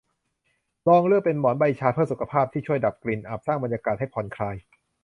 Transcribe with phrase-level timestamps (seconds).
[0.87, 4.55] ลองเลือกเป็นหมอนใบชาเพื่อสุขภาพ ที่ช่วยดับกลิ่นอับ สร้างบรรยากาศให้ผ่อนคลาย